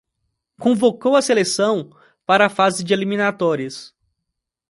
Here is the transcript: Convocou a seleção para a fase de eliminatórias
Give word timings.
Convocou 0.59 1.15
a 1.15 1.21
seleção 1.21 1.91
para 2.25 2.47
a 2.47 2.49
fase 2.49 2.83
de 2.83 2.91
eliminatórias 2.91 3.93